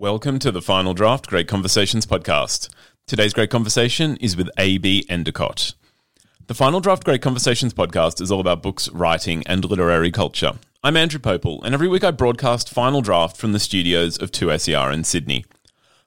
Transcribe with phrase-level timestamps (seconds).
[0.00, 2.68] Welcome to the Final Draft Great Conversations podcast.
[3.08, 5.04] Today's great conversation is with A.B.
[5.08, 5.74] Endicott.
[6.46, 10.52] The Final Draft Great Conversations podcast is all about books, writing, and literary culture.
[10.84, 14.92] I'm Andrew Popel, and every week I broadcast Final Draft from the studios of 2SER
[14.94, 15.44] in Sydney.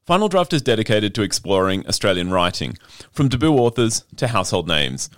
[0.05, 2.78] Final Draft is dedicated to exploring Australian writing,
[3.12, 5.10] from debut authors to household names.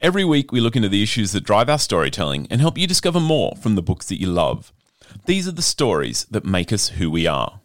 [0.00, 3.18] Every week we look into the issues that drive our storytelling and help you discover
[3.18, 4.72] more from the books that you love.
[5.26, 7.59] These are the stories that make us who we are.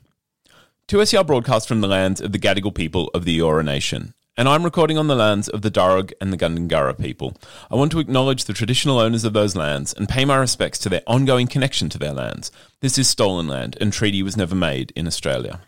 [0.88, 4.62] 2SER broadcasts from the lands of the Gadigal people of the Eora Nation, and I'm
[4.62, 7.36] recording on the lands of the Darug and the Gundungurra people.
[7.72, 10.90] I want to acknowledge the traditional owners of those lands and pay my respects to
[10.90, 12.52] their ongoing connection to their lands.
[12.82, 15.62] This is stolen land, and treaty was never made in Australia.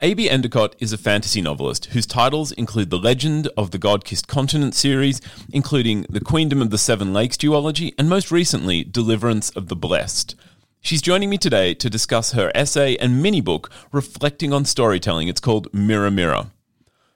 [0.00, 0.30] A.B.
[0.30, 4.74] Endicott is a fantasy novelist whose titles include The Legend of the God Kissed Continent
[4.74, 5.20] series,
[5.52, 10.34] including The Queendom of the Seven Lakes duology, and most recently, Deliverance of the Blessed.
[10.82, 15.28] She's joining me today to discuss her essay and mini book reflecting on storytelling.
[15.28, 16.52] It's called Mirror Mirror.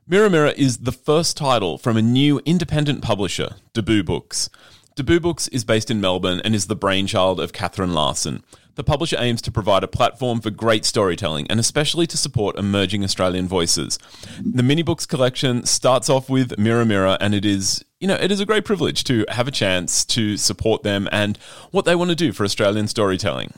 [0.07, 4.51] Mirror Mirror is the first title from a new independent publisher, Debut Books.
[4.97, 8.45] Debut Books is based in Melbourne and is the brainchild of Catherine Larson.
[8.75, 13.03] The publisher aims to provide a platform for great storytelling and especially to support emerging
[13.03, 13.99] Australian voices.
[14.45, 18.31] The mini books collection starts off with Mirror Mirror and it is, you know, it
[18.31, 21.39] is a great privilege to have a chance to support them and
[21.71, 23.55] what they want to do for Australian storytelling.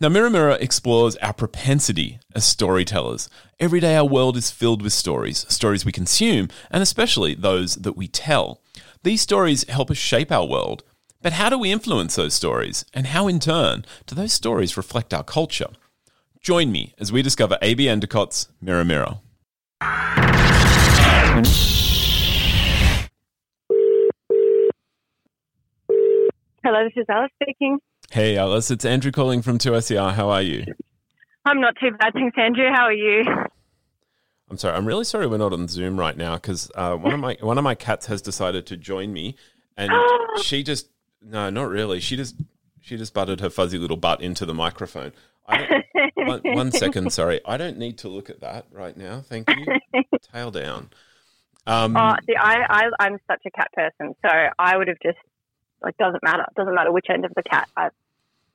[0.00, 3.28] Now, Mirror Mirror explores our propensity as storytellers.
[3.60, 7.94] Every day, our world is filled with stories, stories we consume, and especially those that
[7.94, 8.62] we tell.
[9.02, 10.82] These stories help us shape our world.
[11.20, 12.86] But how do we influence those stories?
[12.94, 15.68] And how, in turn, do those stories reflect our culture?
[16.40, 17.84] Join me as we discover A.B.
[17.84, 19.18] Endicott's Mirror Mirror.
[26.64, 27.78] Hello, this is Alice speaking.
[28.10, 30.12] Hey, Alice, it's Andrew calling from 2SER.
[30.14, 30.64] How are you?
[31.44, 32.68] I'm not too bad, thanks, Andrew.
[32.72, 33.24] How are you?
[34.48, 34.76] I'm sorry.
[34.76, 37.56] I'm really sorry we're not on Zoom right now because uh, one of my one
[37.58, 39.34] of my cats has decided to join me,
[39.76, 39.90] and
[40.42, 40.88] she just
[41.22, 42.00] no, not really.
[42.00, 42.36] She just
[42.80, 45.12] she just butted her fuzzy little butt into the microphone.
[46.14, 47.40] One, one second, sorry.
[47.44, 49.22] I don't need to look at that right now.
[49.22, 50.04] Thank you.
[50.32, 50.90] Tail down.
[51.66, 55.18] Um, Oh, see, I, I, I'm such a cat person, so I would have just
[55.82, 56.46] like doesn't matter.
[56.56, 57.68] Doesn't matter which end of the cat.
[57.76, 57.90] I'm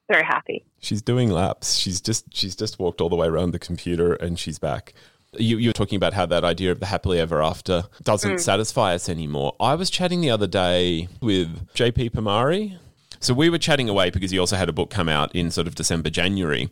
[0.08, 0.66] very happy.
[0.80, 1.76] She's doing laps.
[1.76, 4.94] She's just she's just walked all the way around the computer and she's back.
[5.38, 8.40] You, you were talking about how that idea of the happily ever after doesn't mm.
[8.40, 9.56] satisfy us anymore.
[9.60, 12.80] I was chatting the other day with JP Pomare.
[13.20, 15.68] So we were chatting away because he also had a book come out in sort
[15.68, 16.70] of December, January,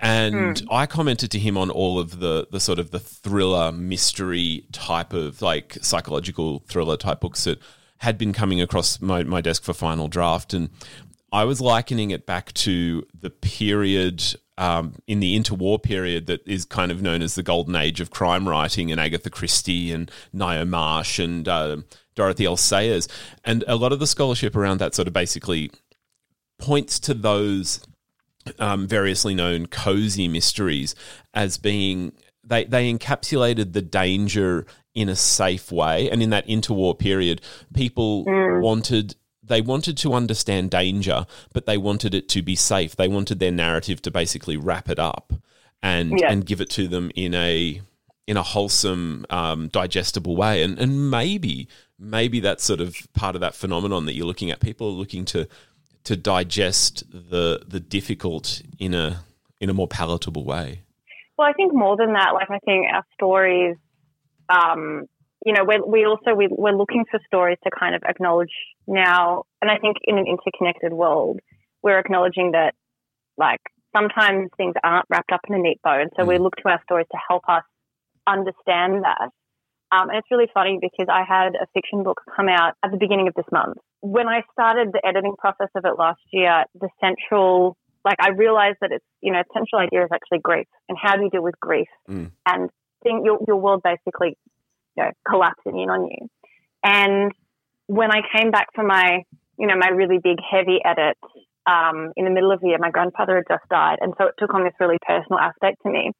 [0.00, 0.66] and mm.
[0.70, 5.12] I commented to him on all of the the sort of the thriller mystery type
[5.12, 7.58] of like psychological thriller type books that
[8.02, 10.70] had been coming across my, my desk for final draft, and
[11.32, 14.22] I was likening it back to the period
[14.58, 18.10] um, in the interwar period that is kind of known as the golden age of
[18.10, 21.76] crime writing and Agatha Christie and Ngaio Marsh and uh,
[22.16, 22.56] Dorothy L.
[22.56, 23.08] Sayers.
[23.44, 25.70] And a lot of the scholarship around that sort of basically
[26.58, 27.86] points to those
[28.58, 30.96] um, variously known cozy mysteries
[31.34, 32.12] as being
[32.44, 37.40] they they encapsulated the danger in a safe way and in that interwar period
[37.74, 38.24] people
[38.60, 42.94] wanted they wanted to understand danger but they wanted it to be safe.
[42.94, 45.32] They wanted their narrative to basically wrap it up
[45.82, 46.30] and Yeah.
[46.30, 47.80] and give it to them in a
[48.28, 50.62] in a wholesome um, digestible way.
[50.62, 54.60] And and maybe maybe that's sort of part of that phenomenon that you're looking at
[54.60, 55.48] people are looking to
[56.04, 59.24] to digest the the difficult in a
[59.60, 60.82] in a more palatable way.
[61.36, 63.76] Well, I think more than that, like I think our stories,
[64.48, 65.04] um,
[65.44, 68.52] you know, we we also we, we're looking for stories to kind of acknowledge
[68.86, 71.40] now, and I think in an interconnected world,
[71.82, 72.74] we're acknowledging that
[73.36, 73.60] like
[73.94, 76.80] sometimes things aren't wrapped up in a neat bow, and so we look to our
[76.84, 77.64] stories to help us
[78.26, 79.30] understand that.
[79.92, 82.96] Um, and it's really funny because I had a fiction book come out at the
[82.96, 83.76] beginning of this month.
[84.00, 88.78] When I started the editing process of it last year, the central, like I realized
[88.80, 91.60] that it's, you know, central idea is actually grief and how do you deal with
[91.60, 92.32] grief Mm.
[92.46, 92.70] and
[93.02, 94.36] think your, your world basically,
[94.96, 96.28] you know, collapsing in on you.
[96.84, 97.32] And
[97.86, 99.24] when I came back from my,
[99.58, 101.16] you know, my really big heavy edit,
[101.66, 103.98] um, in the middle of the year, my grandfather had just died.
[104.00, 106.10] And so it took on this really personal aspect to me.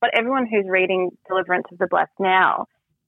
[0.00, 2.66] But everyone who's reading Deliverance of the Blessed now,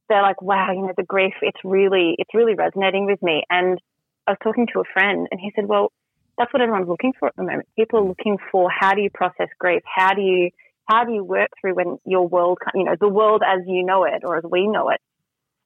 [0.08, 3.42] they're like, wow, you know, the grief, it's really, it's really resonating with me.
[3.50, 3.78] And
[4.26, 5.92] I was talking to a friend and he said, well,
[6.38, 7.68] that's what everyone's looking for at the moment.
[7.76, 9.82] People are looking for how do you process grief?
[9.84, 10.50] How do you,
[10.86, 14.04] how do you work through when your world, you know, the world as you know
[14.04, 15.00] it or as we know it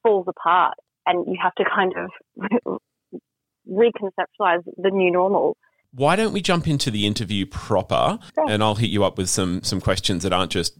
[0.03, 0.75] falls apart
[1.05, 2.79] and you have to kind of
[3.69, 5.55] reconceptualize the new normal.
[5.93, 8.49] why don't we jump into the interview proper sure.
[8.49, 10.73] and I'll hit you up with some some questions that aren't just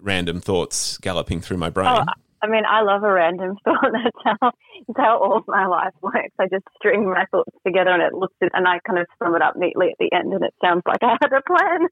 [0.00, 1.88] random thoughts galloping through my brain.
[1.88, 2.04] Oh,
[2.42, 3.92] I mean, I love a random thought.
[3.92, 4.52] That's how,
[4.88, 6.34] that's how all of my life works.
[6.38, 9.42] I just string my thoughts together and it looks, and I kind of sum it
[9.42, 11.88] up neatly at the end and it sounds like I had a plan.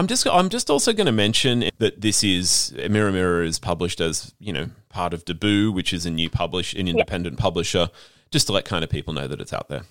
[0.00, 4.00] I'm just I'm just also going to mention that this is Mirror Mirror is published
[4.00, 7.38] as you know part of Debut, which is a new publish an independent yep.
[7.38, 7.90] publisher
[8.30, 9.82] just to let kind of people know that it's out there.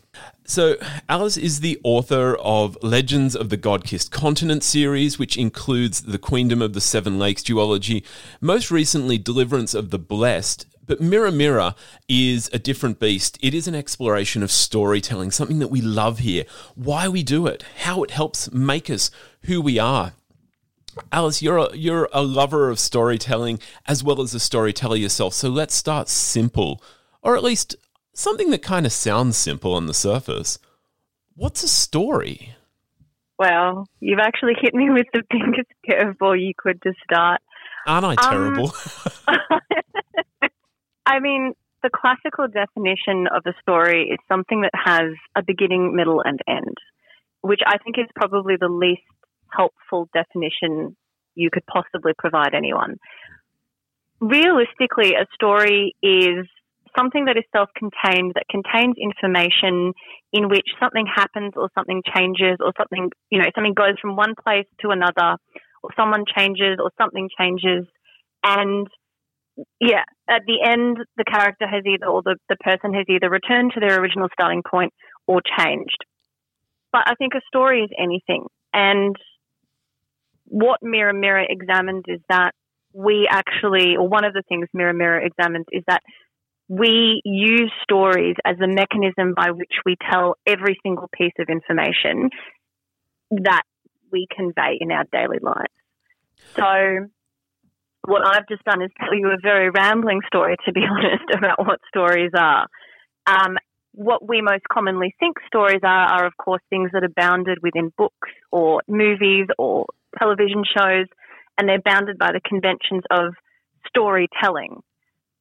[0.46, 0.78] So,
[1.10, 6.18] Alice is the author of Legends of the God Kissed Continent series, which includes the
[6.18, 8.04] Queendom of the Seven Lakes duology,
[8.40, 10.66] most recently, Deliverance of the Blessed.
[10.86, 11.76] But Mirror Mirror
[12.08, 13.38] is a different beast.
[13.42, 17.64] It is an exploration of storytelling, something that we love here, why we do it,
[17.82, 19.12] how it helps make us
[19.44, 20.14] who we are.
[21.12, 25.36] Alice, you're a, you're a lover of storytelling as well as a storyteller yourself.
[25.36, 26.82] So let's start simple,
[27.22, 27.76] or at least
[28.20, 30.60] something that kind of sounds simple on the surface.
[31.36, 32.54] What's a story?
[33.38, 37.42] Well, you've actually hit me with the biggest curveball you could to start.
[37.88, 38.74] Aren't I terrible?
[39.28, 39.38] Um,
[41.06, 46.22] I mean, the classical definition of a story is something that has a beginning, middle,
[46.22, 46.76] and end,
[47.42, 49.02] which I think is probably the least
[49.52, 50.98] helpful definition
[51.36, 52.98] you could possibly provide anyone.
[54.20, 56.46] Realistically, a story is
[56.98, 59.94] something that is self contained, that contains information
[60.34, 64.34] in which something happens or something changes or something, you know, something goes from one
[64.42, 65.38] place to another
[65.84, 67.86] or someone changes or something changes.
[68.44, 68.88] And
[69.80, 73.72] yeah, at the end, the character has either, or the, the person has either returned
[73.74, 74.94] to their original starting point
[75.28, 75.98] or changed.
[76.92, 78.46] But I think a story is anything.
[78.74, 79.16] And
[80.46, 82.52] what Mirror Mirror examines is that
[82.94, 86.02] we actually, or one of the things Mirror Mirror examines is that
[86.70, 92.30] we use stories as a mechanism by which we tell every single piece of information
[93.32, 93.64] that
[94.12, 95.74] we convey in our daily lives.
[96.56, 97.10] So,
[98.06, 101.60] what I've just done is tell you a very rambling story, to be honest, about
[101.60, 102.68] what stories are.
[103.26, 103.58] Um,
[103.94, 107.92] what we most commonly think stories are are, of course, things that are bounded within
[107.98, 109.88] books or movies or
[110.18, 111.08] television shows,
[111.58, 113.34] and they're bounded by the conventions of
[113.88, 114.82] storytelling.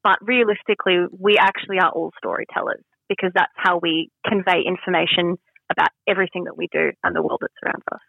[0.08, 5.36] But realistically, we actually are all storytellers because that's how we convey information
[5.70, 8.00] about everything that we do and the world that surrounds us.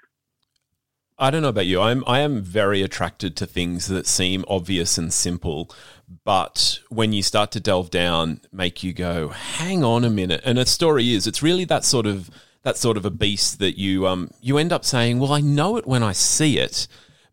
[1.18, 1.82] I don't know about you.
[1.82, 5.70] I'm I am very attracted to things that seem obvious and simple,
[6.24, 10.58] but when you start to delve down, make you go, "Hang on a minute." And
[10.58, 12.30] a story is it's really that sort of
[12.64, 15.76] that sort of a beast that you um you end up saying, "Well, I know
[15.76, 16.88] it when I see it."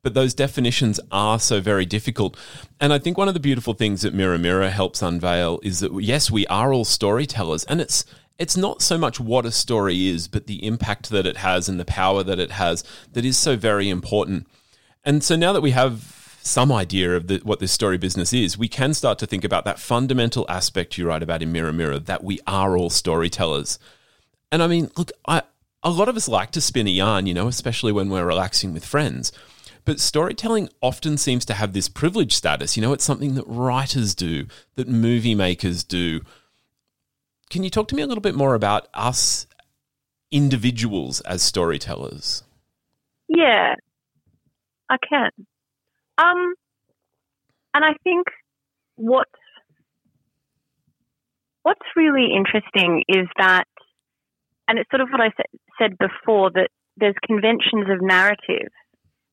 [0.07, 2.37] But those definitions are so very difficult.
[2.79, 5.93] And I think one of the beautiful things that Mirror Mirror helps unveil is that
[6.01, 8.05] yes, we are all storytellers, and it's
[8.39, 11.81] it's not so much what a story is, but the impact that it has and
[11.81, 14.47] the power that it has that is so very important.
[15.05, 18.57] And so now that we have some idea of the, what this story business is,
[18.57, 21.99] we can start to think about that fundamental aspect you write about in Mirror Mirror
[21.99, 23.81] that we are all storytellers.
[24.53, 25.43] And I mean, look, I,
[25.83, 28.73] a lot of us like to spin a yarn, you know, especially when we're relaxing
[28.73, 29.33] with friends.
[29.87, 32.77] But storytelling often seems to have this privileged status.
[32.77, 36.21] You know, it's something that writers do, that movie makers do.
[37.51, 39.47] Can you talk to me a little bit more about us
[40.33, 42.43] individuals as storytellers?
[43.29, 43.77] Yeah,
[44.91, 45.31] I can.
[46.19, 46.55] Um,
[47.73, 48.27] and I think
[48.97, 49.29] what
[51.63, 53.65] what's really interesting is that,
[54.67, 55.31] and it's sort of what I
[55.79, 58.73] said before that there's conventions of narrative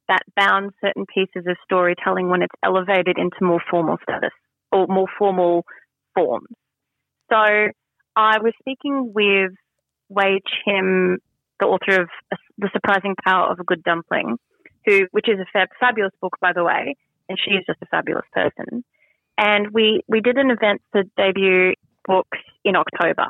[0.08, 4.32] that bounds certain pieces of storytelling when it's elevated into more formal status
[4.72, 5.66] or more formal
[6.16, 6.48] forms.
[7.32, 7.38] So
[8.16, 9.52] I was speaking with
[10.10, 11.18] Wai Chim,
[11.60, 12.10] the author of
[12.58, 14.38] The Surprising Power of a Good Dumpling,
[14.86, 16.96] who, which is a fab, fabulous book, by the way,
[17.30, 18.84] and she is just a fabulous person.
[19.38, 21.74] And we, we did an event to debut
[22.06, 23.28] books in October.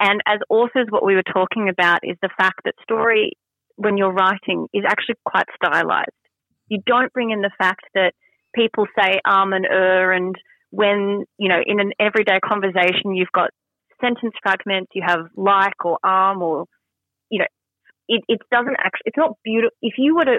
[0.00, 3.32] And as authors, what we were talking about is the fact that story
[3.78, 6.10] when you're writing is actually quite stylized.
[6.68, 8.12] You don't bring in the fact that
[8.54, 10.34] people say um and er and
[10.70, 13.50] when, you know, in an everyday conversation you've got
[14.00, 16.66] sentence fragments, you have like or um or,
[17.30, 17.46] you know,
[18.08, 19.76] it, it doesn't actually, it's not beautiful.
[19.80, 20.38] If you were to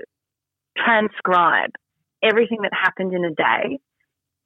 [0.78, 1.72] transcribe
[2.22, 3.80] everything that happened in a day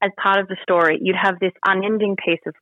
[0.01, 2.53] as part of the story, you'd have this unending piece of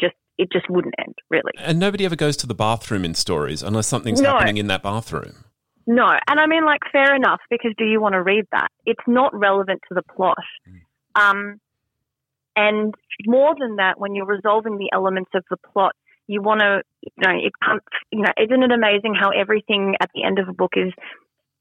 [0.00, 1.52] just it just wouldn't end, really.
[1.58, 4.30] And nobody ever goes to the bathroom in stories unless something's no.
[4.30, 5.44] happening in that bathroom.
[5.86, 8.68] No, and I mean, like, fair enough, because do you want to read that?
[8.86, 10.38] It's not relevant to the plot.
[10.68, 11.30] Mm.
[11.30, 11.60] Um,
[12.54, 12.94] and
[13.26, 15.94] more than that, when you're resolving the elements of the plot,
[16.28, 20.10] You want to, you know, it can't, you know, isn't it amazing how everything at
[20.14, 20.92] the end of a book is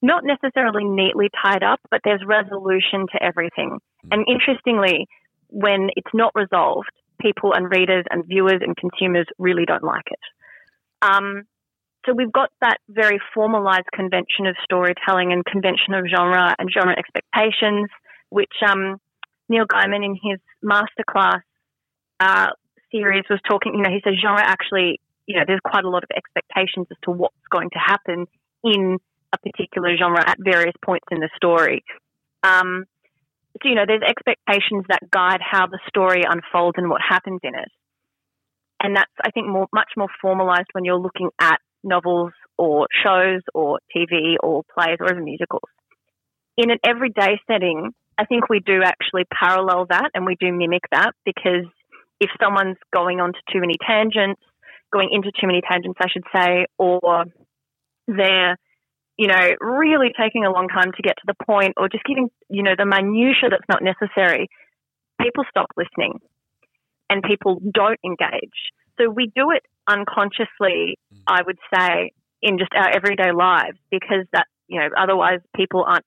[0.02, 3.80] not necessarily neatly tied up, but there's resolution to everything.
[4.06, 4.10] Mm.
[4.12, 5.08] And interestingly,
[5.50, 10.20] when it's not resolved, people and readers and viewers and consumers really don't like it.
[11.02, 11.44] Um,
[12.06, 16.96] so we've got that very formalized convention of storytelling and convention of genre and genre
[16.98, 17.90] expectations,
[18.30, 18.98] which um,
[19.50, 21.42] Neil Gaiman in his masterclass
[22.20, 22.48] uh,
[22.92, 23.76] series was talking.
[23.76, 26.98] You know, he says genre actually, you know, there's quite a lot of expectations as
[27.04, 28.26] to what's going to happen
[28.64, 28.98] in
[29.34, 31.84] a particular genre at various points in the story.
[32.44, 32.86] Um,
[33.62, 37.56] so, you know, there's expectations that guide how the story unfolds and what happens in
[37.56, 37.70] it.
[38.82, 43.42] And that's, I think, more, much more formalized when you're looking at novels or shows
[43.54, 45.70] or TV or plays or even musicals.
[46.58, 50.84] In an everyday setting, I think we do actually parallel that and we do mimic
[50.92, 51.66] that because
[52.20, 54.42] if someone's going on to too many tangents,
[54.92, 57.26] going into too many tangents, I should say, or
[58.08, 58.58] they're
[59.22, 62.32] you know, really taking a long time to get to the point or just giving,
[62.50, 64.50] you know, the minutia that's not necessary,
[65.22, 66.18] people stop listening
[67.08, 68.74] and people don't engage.
[68.98, 71.22] So we do it unconsciously, mm.
[71.28, 76.06] I would say, in just our everyday lives because that, you know, otherwise people aren't,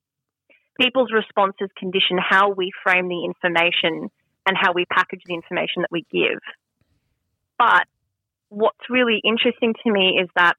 [0.80, 4.10] people's responses condition how we frame the information
[4.44, 6.40] and how we package the information that we give.
[7.60, 7.86] But
[8.48, 10.54] what's really interesting to me is that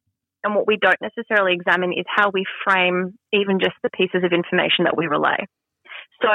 [0.46, 4.32] and what we don't necessarily examine is how we frame even just the pieces of
[4.32, 5.38] information that we relay.
[6.22, 6.32] So,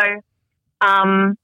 [0.80, 1.36] um,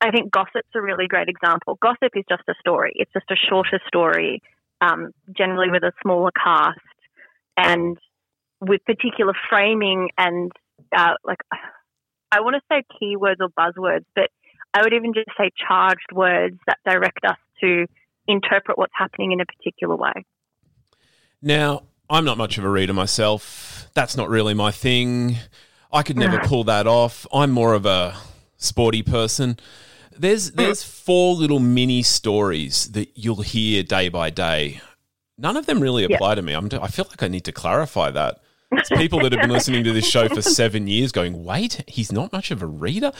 [0.00, 1.78] I think gossip's a really great example.
[1.80, 2.92] Gossip is just a story.
[2.96, 4.42] It's just a shorter story,
[4.80, 6.78] um, generally with a smaller cast
[7.56, 7.98] and
[8.60, 10.50] with particular framing and
[10.96, 11.38] uh, like
[12.32, 14.30] I want to say keywords or buzzwords, but
[14.72, 17.86] I would even just say charged words that direct us to
[18.26, 20.24] interpret what's happening in a particular way.
[21.44, 23.86] Now, I'm not much of a reader myself.
[23.92, 25.36] That's not really my thing.
[25.92, 27.26] I could never pull that off.
[27.34, 28.16] I'm more of a
[28.56, 29.58] sporty person.
[30.16, 30.56] There's hmm.
[30.56, 34.80] there's four little mini stories that you'll hear day by day.
[35.36, 36.34] None of them really apply yeah.
[36.36, 36.54] to me.
[36.54, 38.40] I'm, I feel like I need to clarify that.
[38.72, 42.10] It's people that have been listening to this show for seven years going, wait, he's
[42.10, 43.12] not much of a reader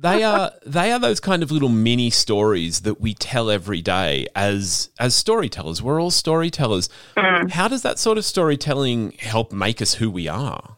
[0.00, 4.26] they are they are those kind of little mini stories that we tell every day
[4.34, 5.82] as as storytellers.
[5.82, 6.88] We're all storytellers.
[7.16, 7.50] Mm.
[7.50, 10.76] How does that sort of storytelling help make us who we are?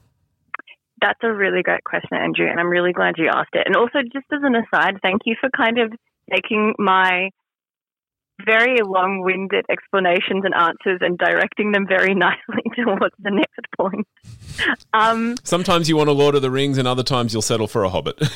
[1.00, 3.62] That's a really great question, Andrew, and I'm really glad you asked it.
[3.66, 5.92] And also, just as an aside, thank you for kind of
[6.30, 7.30] taking my
[8.44, 14.06] very long winded explanations and answers and directing them very nicely towards the next point.
[14.92, 17.84] Um, Sometimes you want a Lord of the Rings, and other times you'll settle for
[17.84, 18.20] a Hobbit.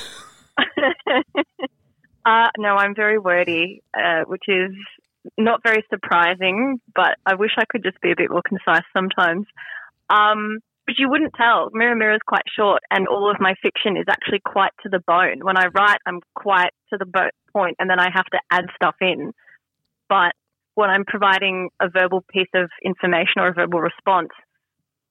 [2.24, 4.72] uh, no, I'm very wordy, uh, which is
[5.38, 9.46] not very surprising, but I wish I could just be a bit more concise sometimes.
[10.10, 11.70] Um, but you wouldn't tell.
[11.72, 15.00] Mirror Mirror is quite short, and all of my fiction is actually quite to the
[15.06, 15.40] bone.
[15.42, 18.66] When I write, I'm quite to the bo- point, and then I have to add
[18.76, 19.32] stuff in.
[20.08, 20.32] But
[20.74, 24.30] when I'm providing a verbal piece of information or a verbal response,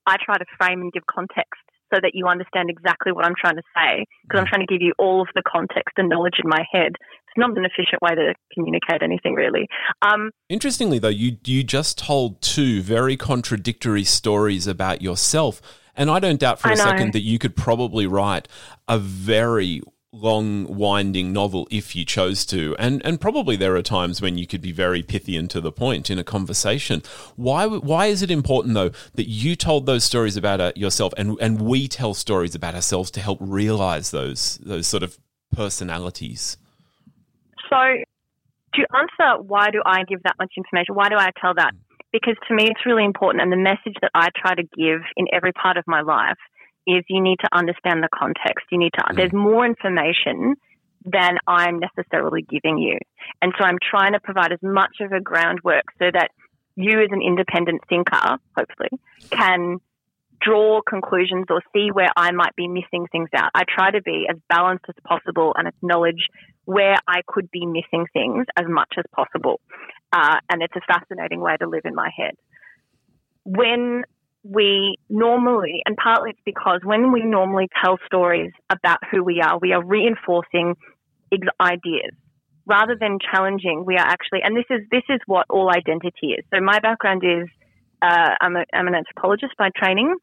[0.06, 3.56] I try to frame and give context so that you understand exactly what I'm trying
[3.56, 6.48] to say because I'm trying to give you all of the context and knowledge in
[6.48, 6.92] my head.
[6.94, 9.68] It's not an efficient way to communicate anything, really.
[10.02, 15.60] Um, Interestingly, though, you you just told two very contradictory stories about yourself.
[15.96, 18.48] And I don't doubt for a second that you could probably write
[18.88, 19.80] a very
[20.14, 22.76] long winding novel if you chose to.
[22.78, 25.72] And and probably there are times when you could be very pithy and to the
[25.72, 27.02] point in a conversation.
[27.36, 31.36] Why why is it important though that you told those stories about uh, yourself and
[31.40, 35.18] and we tell stories about ourselves to help realize those those sort of
[35.52, 36.56] personalities?
[37.68, 37.76] So
[38.74, 41.72] to answer why do I give that much information why do I tell that?
[42.12, 45.26] Because to me it's really important and the message that I try to give in
[45.32, 46.38] every part of my life
[46.86, 48.66] is you need to understand the context.
[48.70, 49.16] You need to, mm.
[49.16, 50.54] there's more information
[51.04, 52.98] than I'm necessarily giving you.
[53.42, 56.30] And so I'm trying to provide as much of a groundwork so that
[56.76, 58.90] you as an independent thinker, hopefully,
[59.30, 59.78] can
[60.40, 63.50] draw conclusions or see where I might be missing things out.
[63.54, 66.28] I try to be as balanced as possible and acknowledge
[66.64, 69.60] where I could be missing things as much as possible.
[70.12, 72.34] Uh, and it's a fascinating way to live in my head.
[73.44, 74.04] When
[74.44, 79.58] we normally, and partly it's because when we normally tell stories about who we are,
[79.58, 80.76] we are reinforcing
[81.60, 82.12] ideas
[82.66, 83.84] rather than challenging.
[83.86, 86.44] We are actually, and this is this is what all identity is.
[86.54, 87.48] So my background is
[88.02, 90.14] uh, I'm, a, I'm an anthropologist by training.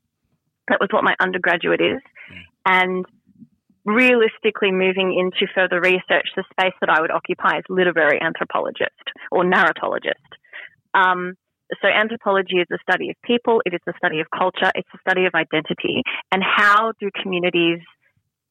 [0.67, 1.99] That was what my undergraduate is,
[2.65, 3.05] and
[3.83, 8.91] realistically moving into further research, the space that I would occupy is literary anthropologist
[9.31, 10.13] or narratologist.
[10.93, 11.35] Um,
[11.81, 14.99] so anthropology is the study of people, it is the study of culture, it's the
[15.01, 17.79] study of identity, and how do communities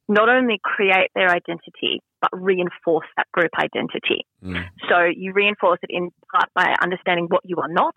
[0.08, 4.26] not only create their identity, but reinforce that group identity.
[4.44, 4.64] Mm.
[4.88, 7.94] So you reinforce it in part by understanding what you are not,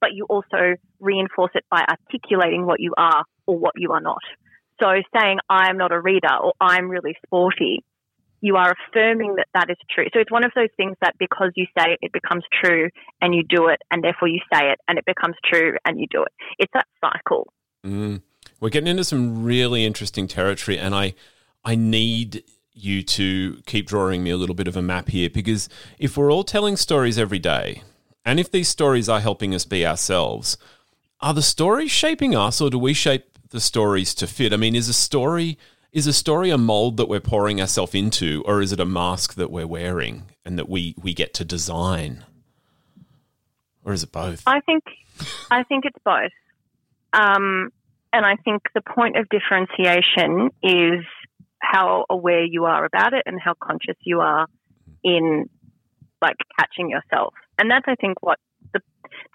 [0.00, 4.20] but you also reinforce it by articulating what you are or what you are not.
[4.80, 4.88] So
[5.18, 7.84] saying, I'm not a reader or I'm really sporty,
[8.40, 10.06] you are affirming that that is true.
[10.12, 12.88] So it's one of those things that because you say it, it becomes true
[13.20, 16.06] and you do it, and therefore you say it and it becomes true and you
[16.10, 16.32] do it.
[16.58, 17.52] It's that cycle.
[17.86, 18.22] Mm.
[18.60, 21.14] We're getting into some really interesting territory, and I,
[21.64, 25.68] I need you to keep drawing me a little bit of a map here because
[25.98, 27.82] if we're all telling stories every day,
[28.24, 30.58] and if these stories are helping us be ourselves,
[31.20, 34.52] are the stories shaping us, or do we shape the stories to fit?
[34.52, 35.58] I mean, is a story
[35.92, 39.34] is a story a mold that we're pouring ourselves into, or is it a mask
[39.34, 42.24] that we're wearing and that we we get to design,
[43.84, 44.42] or is it both?
[44.46, 44.84] I think
[45.50, 46.32] I think it's both,
[47.12, 47.70] um,
[48.12, 51.04] and I think the point of differentiation is
[51.58, 54.46] how aware you are about it and how conscious you are
[55.02, 55.48] in
[56.22, 58.38] like catching yourself, and that's I think what
[58.72, 58.80] the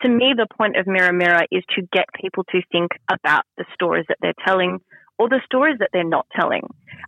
[0.03, 3.65] to me, the point of Mirror Mirror is to get people to think about the
[3.74, 4.79] stories that they're telling
[5.17, 6.63] or the stories that they're not telling.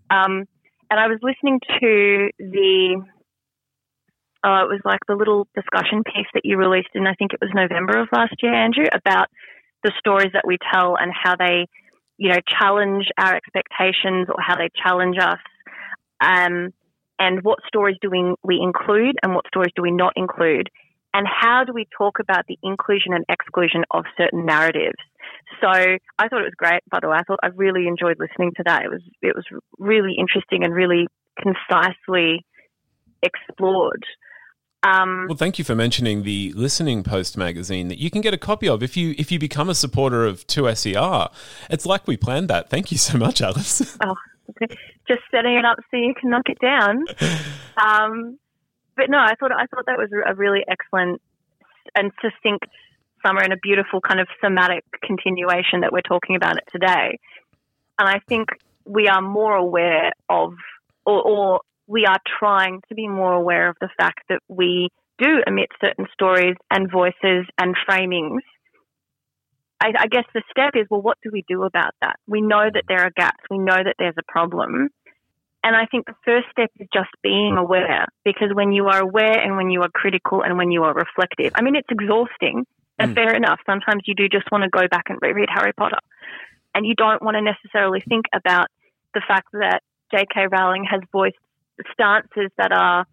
[0.10, 0.46] Um,
[0.90, 3.04] and I was listening to the,
[4.44, 7.42] uh, it was like the little discussion piece that you released in, I think it
[7.42, 9.28] was November of last year, Andrew, about
[9.84, 11.68] the stories that we tell and how they,
[12.18, 15.40] you know, challenge our expectations or how they challenge us.
[16.22, 16.74] Um,
[17.20, 20.70] and what stories do we, we include and what stories do we not include?
[21.18, 25.02] and how do we talk about the inclusion and exclusion of certain narratives?
[25.62, 26.82] So I thought it was great.
[26.90, 28.84] By the way, I thought I really enjoyed listening to that.
[28.84, 29.46] It was it was
[29.78, 31.08] really interesting and really
[31.40, 32.46] concisely
[33.24, 34.04] explored.
[34.84, 38.38] Um, well, thank you for mentioning the Listening Post magazine that you can get a
[38.38, 41.32] copy of if you if you become a supporter of 2SER.
[41.70, 42.70] It's like we planned that.
[42.70, 43.98] Thank you so much, Alice.
[44.04, 44.16] oh,
[44.52, 44.76] okay.
[45.08, 47.06] just setting it up so you can knock it down.
[47.78, 48.40] Um,
[48.96, 51.22] but no, I thought I thought that was a really excellent
[51.96, 52.66] and succinct
[53.28, 57.20] summary and a beautiful kind of thematic continuation that we're talking about it today.
[58.00, 58.50] And I think
[58.86, 60.54] we are more aware of,
[61.06, 65.42] or, or we are trying to be more aware of the fact that we do
[65.46, 68.40] emit certain stories and voices and framings.
[69.80, 72.16] I, I, guess the step is, well, what do we do about that?
[72.28, 73.44] We know that there are gaps.
[73.50, 74.90] We know that there's a problem.
[75.64, 79.40] And I think the first step is just being aware because when you are aware
[79.40, 82.66] and when you are critical and when you are reflective, I mean, it's exhausting
[83.00, 83.16] and mm.
[83.16, 83.60] fair enough.
[83.66, 86.00] Sometimes you do just want to go back and reread Harry Potter
[86.74, 88.68] and you don't want to necessarily think about
[89.14, 89.82] the fact that
[90.12, 90.48] J.K.
[90.52, 91.38] Rowling has voiced
[91.92, 93.06] stances that are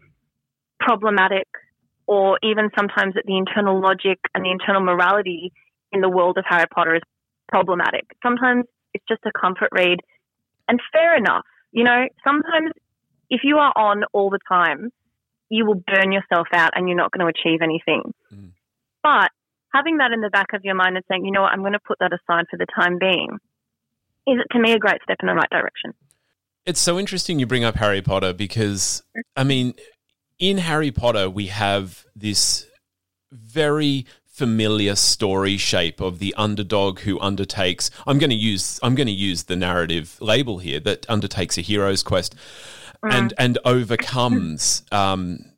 [0.78, 1.48] problematic
[2.06, 5.52] or even sometimes that the internal logic and the internal morality
[5.92, 7.02] in the world of Harry Potter is
[7.48, 8.04] problematic.
[8.22, 10.00] Sometimes it's just a comfort read
[10.68, 11.46] and fair enough.
[11.72, 12.72] You know, sometimes
[13.30, 14.90] if you are on all the time,
[15.48, 18.12] you will burn yourself out and you're not going to achieve anything.
[18.32, 18.50] Mm.
[19.02, 19.30] But
[19.74, 21.72] having that in the back of your mind and saying, you know what, I'm going
[21.72, 23.38] to put that aside for the time being,
[24.26, 25.92] is it to me a great step in the right direction.
[26.64, 29.02] It's so interesting you bring up Harry Potter because,
[29.36, 29.74] I mean,
[30.38, 32.66] in Harry Potter, we have this
[33.32, 39.06] very familiar story shape of the underdog who undertakes I'm going to use I'm going
[39.06, 42.34] to use the narrative label here that undertakes a hero's quest
[43.04, 43.12] mm.
[43.12, 45.53] and and overcomes um,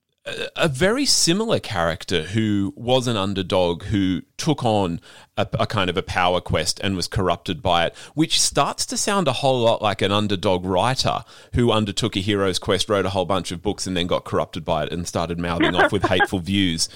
[0.57, 5.01] a, very similar character who was an underdog who took on
[5.37, 8.97] a, a, kind of a power quest and was corrupted by it, which starts to
[8.97, 11.21] sound a whole lot like an underdog writer
[11.55, 14.65] who undertook a hero's quest, wrote a whole bunch of books, and then got corrupted
[14.65, 16.89] by it and started mouthing off with hateful views.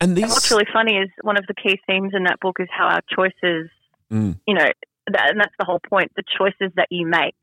[0.00, 0.24] And, these...
[0.24, 2.86] and what's really funny is one of the key themes in that book is how
[2.86, 3.70] our choices,
[4.10, 4.38] mm.
[4.46, 4.70] you know,
[5.08, 6.12] that, and that's the whole point.
[6.14, 7.34] The choices that you make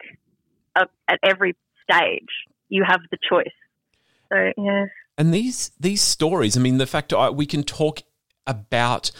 [0.76, 2.30] at every stage,
[2.70, 3.48] you have the choice.
[4.32, 4.86] So yeah.
[5.20, 8.02] And these these stories, I mean, the fact we can talk
[8.48, 9.12] about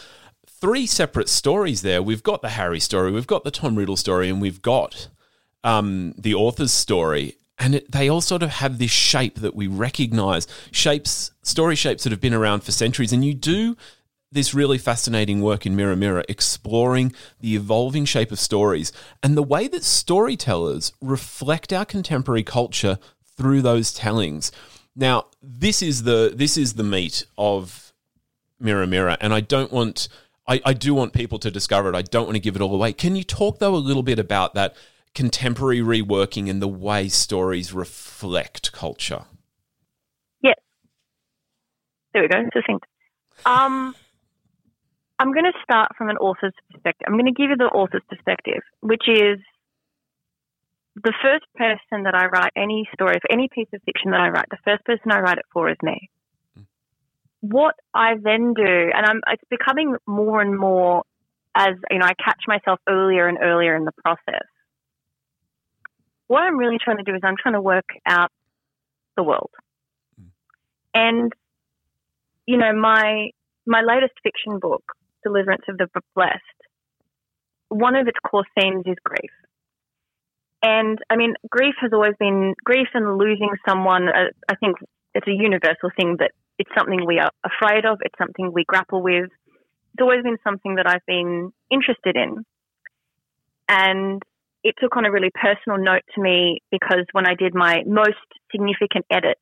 [0.48, 2.02] three separate stories there.
[2.02, 5.08] We've got the Harry story, we've got the Tom Riddle story, and we've got
[5.62, 7.36] um, the author's story.
[7.58, 12.04] And it, they all sort of have this shape that we recognize shapes story shapes
[12.04, 13.12] that have been around for centuries.
[13.12, 13.76] And you do
[14.32, 18.90] this really fascinating work in mirror mirror exploring the evolving shape of stories
[19.22, 22.98] and the way that storytellers reflect our contemporary culture
[23.36, 24.50] through those tellings
[24.96, 27.92] now this is the this is the meat of
[28.58, 30.08] mirror mirror and i don't want
[30.46, 32.74] I, I do want people to discover it i don't want to give it all
[32.74, 34.74] away can you talk though a little bit about that
[35.14, 39.24] contemporary reworking and the way stories reflect culture?
[40.42, 40.56] Yes.
[42.12, 42.42] There we go.
[42.54, 42.86] Succinct.
[43.44, 43.94] Um,
[45.18, 47.06] I'm going to start from an author's perspective.
[47.06, 49.38] I'm going to give you the author's perspective, which is
[50.96, 54.28] the first person that I write any story for any piece of fiction that I
[54.28, 56.10] write, the first person I write it for is me.
[56.58, 56.66] Mm.
[57.40, 61.04] What I then do, and I'm, it's becoming more and more
[61.54, 64.46] as you know, I catch myself earlier and earlier in the process.
[66.28, 68.30] What I'm really trying to do is I'm trying to work out
[69.16, 69.50] the world,
[70.20, 70.28] mm.
[70.94, 71.32] and
[72.46, 73.30] you know, my
[73.66, 74.84] my latest fiction book,
[75.24, 76.38] Deliverance of the Blessed,
[77.68, 79.30] one of its core themes is grief.
[80.62, 84.08] And I mean, grief has always been grief and losing someone.
[84.08, 84.76] Uh, I think
[85.14, 87.98] it's a universal thing that it's something we are afraid of.
[88.02, 89.30] It's something we grapple with.
[89.92, 92.44] It's always been something that I've been interested in.
[93.68, 94.22] And
[94.62, 98.18] it took on a really personal note to me because when I did my most
[98.52, 99.38] significant edit,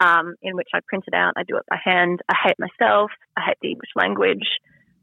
[0.00, 2.20] um, in which I printed out, I do it by hand.
[2.28, 3.10] I hate myself.
[3.36, 4.46] I hate the English language.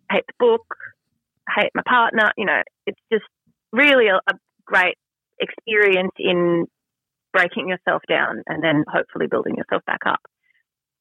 [0.10, 0.66] I hate the book.
[1.48, 2.32] I hate my partner.
[2.38, 3.26] You know, it's just
[3.72, 4.34] really a, a
[4.66, 4.98] great
[5.40, 6.66] experience in
[7.34, 10.20] breaking yourself down and then hopefully building yourself back up.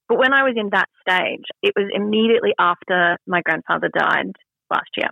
[0.08, 4.32] But when I was in that stage, it was immediately after my grandfather died
[4.70, 5.08] last year.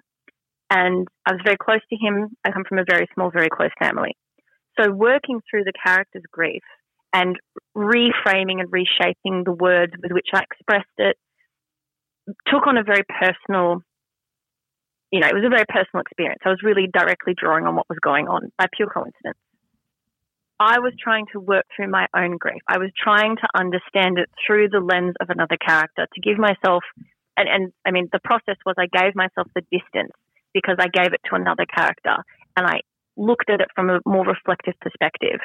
[0.71, 2.29] And I was very close to him.
[2.45, 4.17] I come from a very small, very close family.
[4.79, 6.63] So working through the character's grief
[7.13, 7.37] and
[7.77, 11.17] reframing and reshaping the words with which I expressed it
[12.47, 13.83] took on a very personal
[15.11, 16.41] you know, it was a very personal experience.
[16.45, 19.39] I was really directly drawing on what was going on by pure coincidence.
[20.61, 22.61] I was trying to work through my own grief.
[22.69, 26.85] I was trying to understand it through the lens of another character to give myself,
[27.37, 30.13] and, and I mean, the process was I gave myself the distance
[30.53, 32.17] because I gave it to another character
[32.57, 32.81] and I
[33.17, 35.41] looked at it from a more reflective perspective.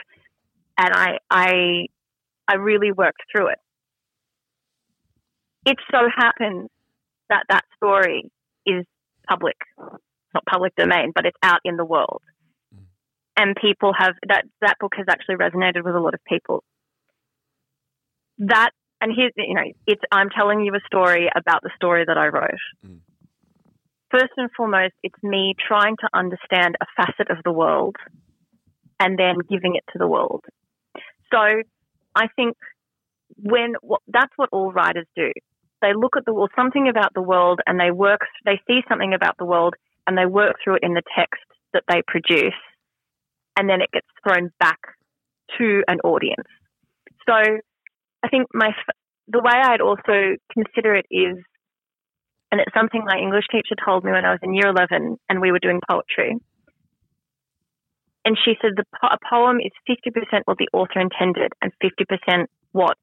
[0.78, 1.88] And I, I,
[2.48, 3.60] I really worked through it.
[5.66, 6.70] It so happens
[7.30, 8.30] that that story
[8.66, 8.86] is
[9.28, 9.58] public,
[10.34, 12.22] not public domain, but it's out in the world.
[12.74, 12.86] Mm.
[13.38, 16.64] And people have that that book has actually resonated with a lot of people.
[18.40, 22.18] That and here's you know it's I'm telling you a story about the story that
[22.18, 22.66] I wrote.
[22.86, 23.00] Mm.
[24.12, 27.96] First and foremost, it's me trying to understand a facet of the world
[29.00, 30.46] and then giving it to the world.
[31.32, 31.64] So
[32.16, 32.56] I think
[33.38, 33.74] when
[34.08, 35.32] that's what all writers do
[35.82, 39.14] they look at the world, something about the world, and they work, they see something
[39.14, 39.76] about the world,
[40.08, 42.60] and they work through it in the text that they produce,
[43.58, 44.80] and then it gets thrown back
[45.58, 46.48] to an audience.
[47.28, 48.72] So, I think my
[49.28, 51.38] the way I'd also consider it is,
[52.52, 55.42] and it's something my English teacher told me when I was in year eleven, and
[55.42, 56.38] we were doing poetry.
[58.24, 62.06] And she said the a poem is fifty percent what the author intended, and fifty
[62.06, 62.98] percent what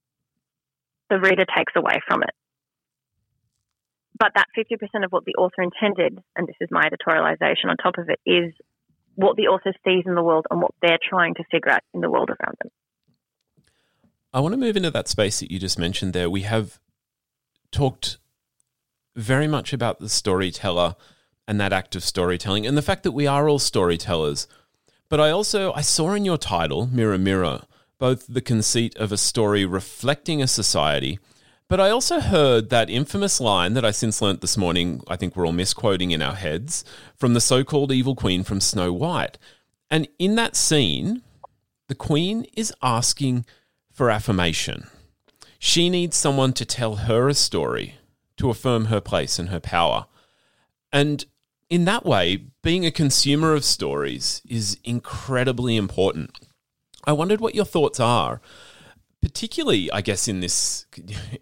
[1.10, 2.30] the reader takes away from it
[4.18, 7.94] but that 50% of what the author intended, and this is my editorialization on top
[7.98, 8.52] of it, is
[9.14, 12.00] what the author sees in the world and what they're trying to figure out in
[12.00, 12.70] the world around them.
[14.32, 16.30] I want to move into that space that you just mentioned there.
[16.30, 16.78] We have
[17.70, 18.18] talked
[19.14, 20.96] very much about the storyteller
[21.46, 24.46] and that act of storytelling and the fact that we are all storytellers.
[25.08, 27.62] But I also I saw in your title, Mirror Mirror,
[27.98, 31.18] both the conceit of a story reflecting a society
[31.72, 35.34] but I also heard that infamous line that I since learnt this morning, I think
[35.34, 36.84] we're all misquoting in our heads,
[37.16, 39.38] from the so called evil queen from Snow White.
[39.90, 41.22] And in that scene,
[41.88, 43.46] the queen is asking
[43.90, 44.86] for affirmation.
[45.58, 47.94] She needs someone to tell her a story
[48.36, 50.04] to affirm her place and her power.
[50.92, 51.24] And
[51.70, 56.38] in that way, being a consumer of stories is incredibly important.
[57.04, 58.42] I wondered what your thoughts are
[59.22, 60.86] particularly, I guess, in this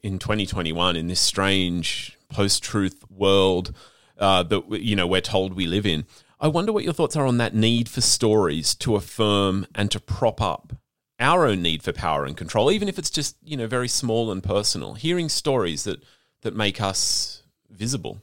[0.02, 3.74] in 2021, in this strange post-truth world
[4.18, 6.04] uh, that you know we're told we live in.
[6.38, 10.00] I wonder what your thoughts are on that need for stories to affirm and to
[10.00, 10.74] prop up
[11.18, 14.30] our own need for power and control, even if it's just you know very small
[14.30, 14.94] and personal.
[14.94, 16.02] Hearing stories that
[16.42, 18.22] that make us visible.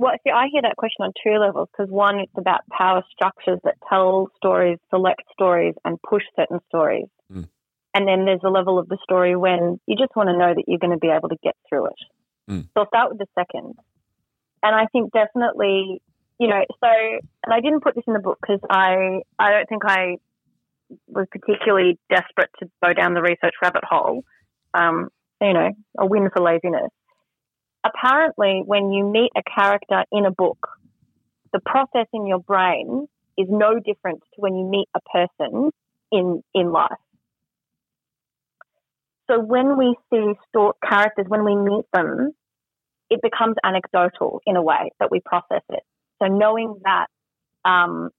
[0.00, 3.58] Well, see, I hear that question on two levels because one, it's about power structures
[3.64, 7.04] that tell stories, select stories, and push certain stories.
[7.30, 7.46] Mm.
[7.92, 10.64] And then there's a level of the story when you just want to know that
[10.66, 12.00] you're going to be able to get through it.
[12.50, 12.62] Mm.
[12.72, 13.74] So I'll start with the second.
[14.62, 16.00] And I think definitely,
[16.38, 16.88] you know, so,
[17.44, 20.16] and I didn't put this in the book because I, I don't think I
[21.08, 24.24] was particularly desperate to go down the research rabbit hole.
[24.72, 25.10] Um,
[25.42, 26.90] you know, a win for laziness
[27.84, 30.68] apparently, when you meet a character in a book,
[31.52, 35.70] the process in your brain is no different to when you meet a person
[36.12, 36.90] in in life.
[39.30, 42.32] So when we see story characters, when we meet them,
[43.10, 45.82] it becomes anecdotal in a way that we process it.
[46.20, 47.06] So knowing that,
[47.64, 48.10] um,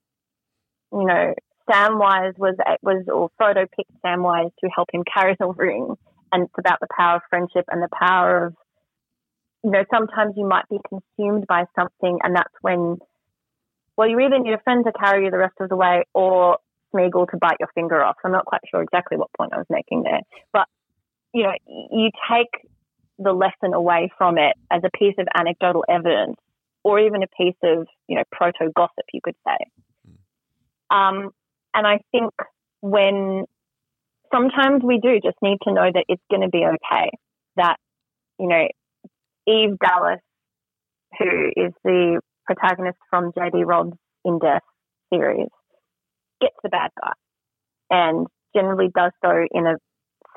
[0.92, 1.34] you know,
[1.70, 5.96] Samwise was was or Frodo picked Samwise to help him carry the ring,
[6.32, 8.56] and it's about the power of friendship and the power of,
[9.64, 12.98] you know, sometimes you might be consumed by something, and that's when,
[13.96, 16.58] well, you either need a friend to carry you the rest of the way, or
[16.94, 18.18] Smeagol to bite your finger off.
[18.24, 20.22] I'm not quite sure exactly what point I was making there,
[20.52, 20.68] but
[21.34, 22.70] you know, you take
[23.18, 26.38] the lesson away from it as a piece of anecdotal evidence
[26.84, 29.58] or even a piece of, you know, proto gossip, you could say.
[30.90, 31.30] Um,
[31.74, 32.34] and I think
[32.82, 33.46] when
[34.34, 37.12] sometimes we do just need to know that it's going to be okay,
[37.56, 37.78] that,
[38.40, 38.68] you know,
[39.48, 40.20] Eve Dallas,
[41.20, 44.64] who is the protagonist from JD Robb's In Death
[45.14, 45.50] series,
[46.40, 47.12] gets the bad guy
[47.90, 49.76] and generally does so in a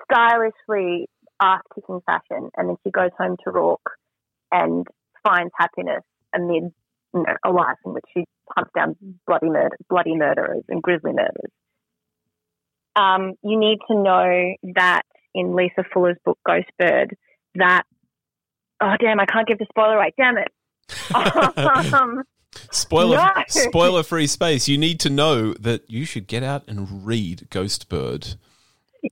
[0.05, 1.07] stylishly
[1.40, 2.51] ass kicking fashion.
[2.57, 3.79] And then she goes home to Roarke
[4.53, 4.87] and
[5.27, 6.03] finds happiness
[6.35, 6.73] amid
[7.14, 11.12] you know, a life in which she hunts down bloody murder, bloody murderers and grisly
[11.12, 11.53] murders.
[12.97, 15.03] Um, you need to know that
[15.35, 17.17] in Lisa Fuller's book Ghost Bird
[17.57, 17.83] that
[18.85, 20.49] oh damn I can't give the spoiler away damn it
[21.94, 22.23] um,
[22.70, 23.42] spoiler no.
[23.49, 27.88] spoiler free space you need to know that you should get out and read Ghost
[27.88, 28.37] Bird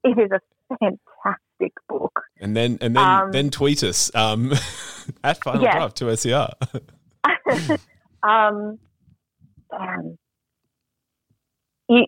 [0.03, 0.41] it is a
[0.79, 2.23] fantastic book.
[2.41, 4.53] And then and then um, then tweet us um,
[5.25, 5.75] at Final yes.
[5.75, 6.51] Draft 2SER.
[8.23, 8.79] um,
[9.71, 10.19] um,
[11.89, 12.07] you,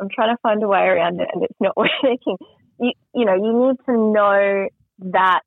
[0.00, 2.36] I'm trying to find a way around it, and it's not working.
[2.80, 4.68] You, you know, you need to know
[5.12, 5.40] that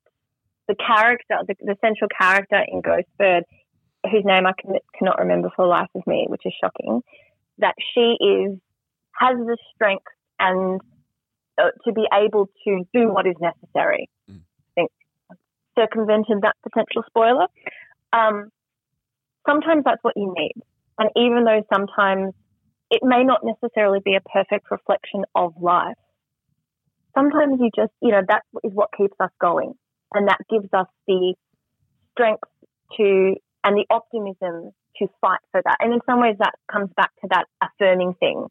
[0.71, 3.43] the character, the, the central character in Ghost Bird,
[4.09, 7.01] whose name I can, cannot remember for the life of me, which is shocking,
[7.57, 8.57] that she is
[9.19, 10.05] has the strength
[10.39, 10.79] and
[11.57, 14.09] uh, to be able to do what is necessary.
[14.29, 14.39] Mm.
[14.39, 14.91] I think
[15.77, 17.47] circumvented that potential spoiler.
[18.13, 18.49] Um,
[19.45, 20.55] sometimes that's what you need.
[20.97, 22.33] And even though sometimes
[22.89, 25.97] it may not necessarily be a perfect reflection of life,
[27.13, 29.73] sometimes you just, you know, that is what keeps us going.
[30.13, 31.35] And that gives us the
[32.11, 32.43] strength
[32.97, 35.77] to and the optimism to fight for that.
[35.79, 38.47] And in some ways, that comes back to that affirming thing.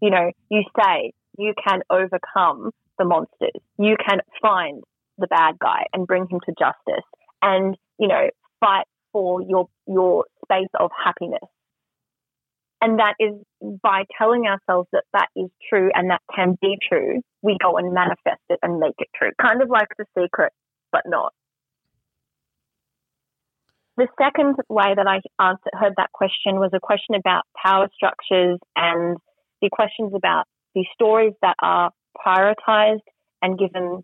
[0.00, 3.60] You know, you say, you can overcome the monsters.
[3.78, 4.82] You can find
[5.18, 7.04] the bad guy and bring him to justice
[7.42, 8.28] and, you know,
[8.60, 11.48] fight for your, your space of happiness.
[12.82, 13.34] And that is
[13.82, 17.92] by telling ourselves that that is true and that can be true, we go and
[17.92, 19.32] manifest it and make it true.
[19.40, 20.52] Kind of like the secret,
[20.92, 21.32] but not.
[23.96, 28.58] The second way that I answered, heard that question was a question about power structures
[28.74, 29.18] and
[29.60, 33.00] the questions about the stories that are prioritized
[33.42, 34.02] and given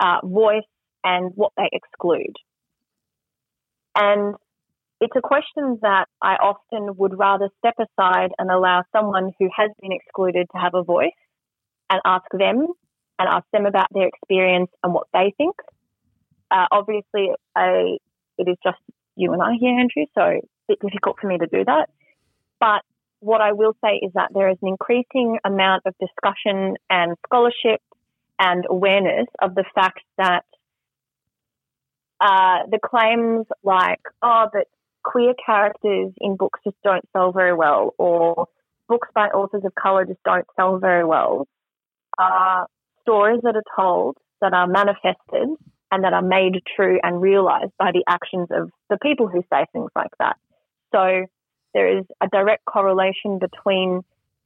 [0.00, 0.62] uh, voice
[1.04, 2.36] and what they exclude.
[3.94, 4.36] And
[5.00, 9.70] it's a question that I often would rather step aside and allow someone who has
[9.80, 11.10] been excluded to have a voice
[11.90, 12.66] and ask them
[13.18, 15.54] and ask them about their experience and what they think.
[16.50, 17.98] Uh, obviously, I,
[18.38, 18.78] it is just
[19.16, 21.90] you and I here, Andrew, so it's difficult for me to do that.
[22.60, 22.82] But
[23.20, 27.80] what I will say is that there is an increasing amount of discussion and scholarship
[28.38, 30.44] and awareness of the fact that
[32.20, 34.66] uh, the claims like, oh, but
[35.02, 38.46] queer characters in books just don't sell very well, or
[38.88, 41.46] books by authors of color just don't sell very well,
[42.18, 42.66] are
[43.02, 45.48] stories that are told, that are manifested,
[45.90, 49.64] and that are made true and realized by the actions of the people who say
[49.72, 50.36] things like that.
[50.94, 51.26] So
[51.74, 54.02] there is a direct correlation between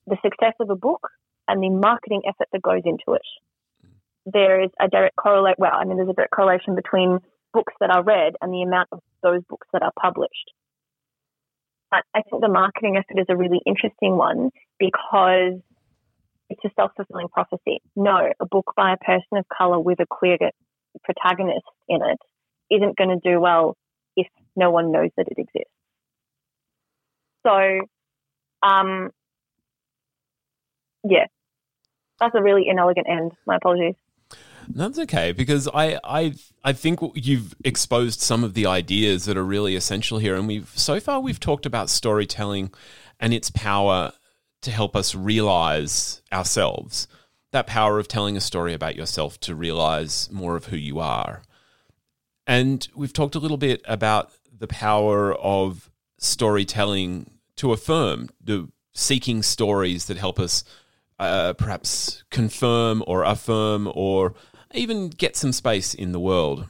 [0.07, 1.09] the success of a book
[1.49, 3.23] and the marketing effort that goes into it.
[4.25, 5.59] There is a direct correlate.
[5.59, 7.19] Well, I mean, there's a direct correlation between
[7.53, 10.53] books that are read and the amount of those books that are published.
[11.91, 15.61] But I think the marketing effort is a really interesting one because
[16.49, 17.81] it's a self-fulfilling prophecy.
[17.97, 20.39] No, a book by a person of color with a queer
[21.01, 22.19] protagonist in it
[22.75, 23.77] isn't going to do well
[24.17, 24.27] if
[24.57, 25.71] no one knows that it exists.
[27.47, 27.81] So,
[28.63, 29.11] um,
[31.05, 31.27] yeah,
[32.21, 33.33] that's a really inelegant end.
[33.47, 33.95] My apologies.
[34.69, 39.45] That's okay because I, I I think you've exposed some of the ideas that are
[39.45, 42.73] really essential here, and we've so far we've talked about storytelling
[43.19, 44.13] and its power
[44.63, 47.09] to help us realize ourselves.
[47.53, 51.43] That power of telling a story about yourself to realize more of who you are.
[52.47, 59.43] And we've talked a little bit about the power of storytelling to affirm, the seeking
[59.43, 60.65] stories that help us
[61.19, 64.35] uh, perhaps confirm or affirm or
[64.75, 66.67] even get some space in the world.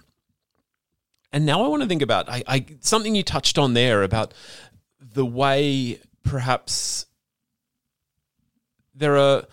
[1.32, 4.34] And now I want to think about I, I, something you touched on there about
[5.00, 7.06] the way perhaps
[8.94, 9.44] there are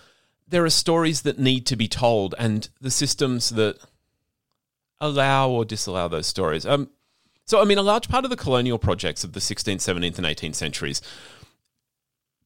[0.50, 3.78] there are stories that need to be told and the systems that
[5.00, 6.66] allow or disallow those stories.
[6.66, 6.90] Um,
[7.46, 10.28] so, I mean, a large part of the colonial projects of the 16th, 17th, and
[10.28, 11.02] 18th centuries,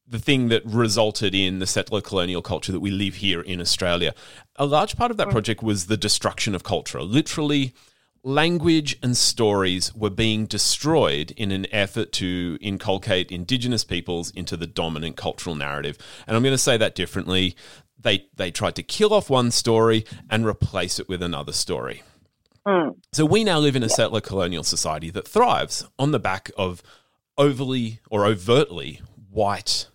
[0.08, 4.14] the thing that resulted in the settler colonial culture that we live here in Australia,
[4.56, 7.02] a large part of that project was the destruction of culture.
[7.02, 7.74] Literally,
[8.24, 14.68] language and stories were being destroyed in an effort to inculcate Indigenous peoples into the
[14.68, 15.98] dominant cultural narrative.
[16.26, 17.56] And I'm going to say that differently.
[18.04, 22.04] They, they tried to kill off one story and replace it with another story.
[22.68, 22.96] Mm.
[23.12, 26.82] So we now live in a settler colonial society that thrives on the back of
[27.38, 29.88] overly or overtly white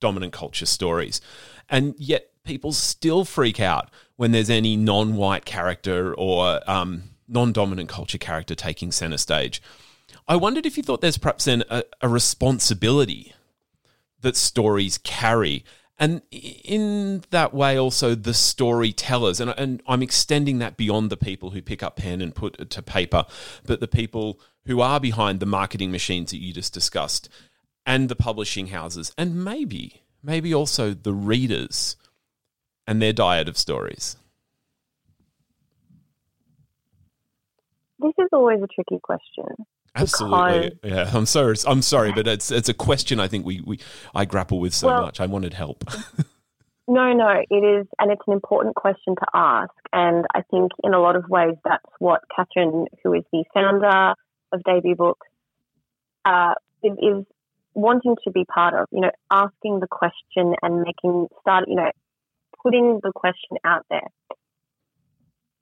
[0.00, 1.20] dominant culture stories.
[1.68, 7.52] And yet people still freak out when there's any non white character or um, non
[7.52, 9.62] dominant culture character taking center stage.
[10.28, 13.34] I wondered if you thought there's perhaps then a, a responsibility
[14.20, 15.64] that stories carry
[15.98, 21.50] and in that way also the storytellers and, and i'm extending that beyond the people
[21.50, 23.24] who pick up pen and put it to paper
[23.64, 27.28] but the people who are behind the marketing machines that you just discussed
[27.86, 31.96] and the publishing houses and maybe maybe also the readers
[32.86, 34.16] and their diet of stories.
[37.98, 40.70] This is always a tricky question Absolutely.
[40.82, 41.16] Because, yeah.
[41.16, 41.56] I'm sorry.
[41.66, 43.78] I'm sorry, but it's it's a question I think we, we
[44.14, 45.20] I grapple with so well, much.
[45.20, 45.84] I wanted help.
[46.88, 49.72] no, no, it is, and it's an important question to ask.
[49.92, 54.14] And I think in a lot of ways, that's what Catherine, who is the founder
[54.52, 55.26] of Taboo Books,
[56.24, 57.24] uh, is, is
[57.74, 58.88] wanting to be part of.
[58.90, 61.66] You know, asking the question and making start.
[61.68, 61.92] You know,
[62.64, 64.08] putting the question out there.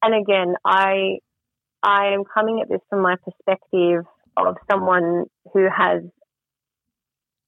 [0.03, 1.19] And again, I
[1.83, 4.05] I am coming at this from my perspective
[4.37, 6.03] of someone who has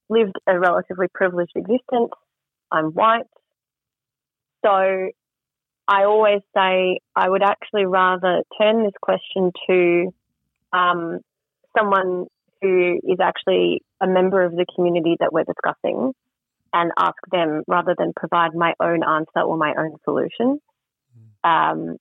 [0.09, 2.13] lived a relatively privileged existence.
[2.71, 3.27] I'm white.
[4.65, 4.71] So
[5.89, 10.15] I always say I would actually rather turn this question to
[10.73, 11.21] um,
[11.77, 12.27] someone
[12.63, 16.13] who is actually a member of the community that we're discussing
[16.73, 20.59] and ask them rather than provide my own answer or my own solution.
[21.45, 21.51] Hmm.
[21.51, 21.97] Um,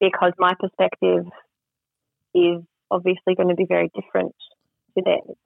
[0.00, 1.24] because my perspective
[2.34, 2.62] is
[2.92, 4.34] obviously going to be very different
[4.96, 5.36] to theirs.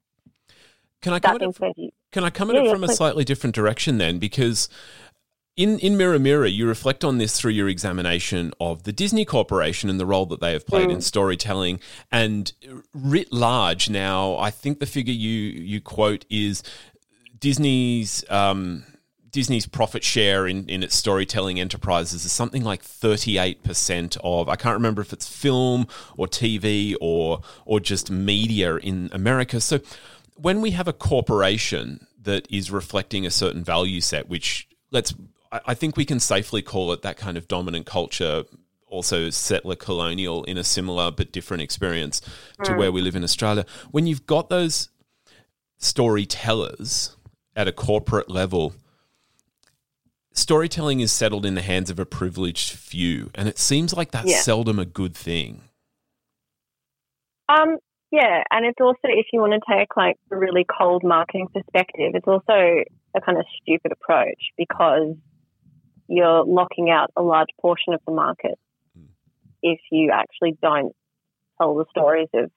[1.03, 3.23] Can I come, at it, can I come at yeah, it from yeah, a slightly
[3.23, 4.19] different direction then?
[4.19, 4.69] Because
[5.57, 9.89] in, in Mirror Mirror, you reflect on this through your examination of the Disney Corporation
[9.89, 10.95] and the role that they have played mm.
[10.95, 11.81] in storytelling.
[12.11, 12.53] And
[12.93, 16.63] writ large, now, I think the figure you, you quote is
[17.39, 18.25] Disney's.
[18.29, 18.85] Um,
[19.37, 24.72] Disney's profit share in, in its storytelling enterprises is something like 38% of, I can't
[24.72, 29.61] remember if it's film or TV or, or just media in America.
[29.61, 29.81] So
[30.37, 35.12] when we have a corporation that is reflecting a certain value set, which let's,
[35.53, 38.44] I think we can safely call it that kind of dominant culture
[38.87, 42.22] also settler colonial in a similar but different experience
[42.64, 42.79] to mm.
[42.79, 43.66] where we live in Australia.
[43.90, 44.88] When you've got those
[45.77, 47.14] storytellers
[47.55, 48.72] at a corporate level
[50.37, 54.31] storytelling is settled in the hands of a privileged few, and it seems like that's
[54.31, 54.40] yeah.
[54.40, 55.62] seldom a good thing.
[57.49, 57.79] Um,
[58.12, 62.12] yeah, and it's also if you want to take like a really cold marketing perspective,
[62.14, 65.14] it's also a kind of stupid approach because
[66.09, 68.59] you're locking out a large portion of the market
[68.96, 69.07] mm.
[69.62, 70.94] if you actually don't
[71.59, 72.51] tell the stories of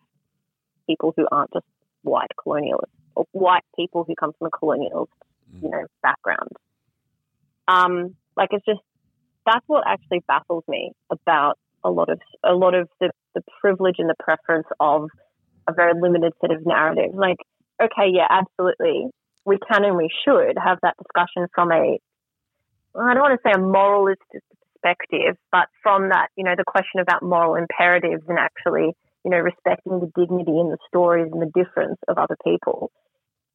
[0.88, 1.66] people who aren't just
[2.04, 5.08] white colonialists or white people who come from a colonialist,
[5.54, 5.64] mm.
[5.64, 6.52] you know, background.
[7.70, 8.80] Um, like it's just
[9.46, 13.96] that's what actually baffles me about a lot of a lot of the, the privilege
[14.00, 15.10] and the preference of
[15.68, 17.14] a very limited set of narratives.
[17.16, 17.38] Like,
[17.82, 19.08] okay, yeah, absolutely,
[19.46, 22.00] we can and we should have that discussion from a
[22.96, 24.22] I don't want to say a moralist
[24.82, 29.38] perspective, but from that, you know, the question about moral imperatives and actually, you know,
[29.38, 32.92] respecting the dignity and the stories and the difference of other people.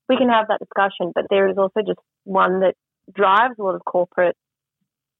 [0.09, 2.75] We can have that discussion, but there is also just one that
[3.13, 4.37] drives a lot of corporate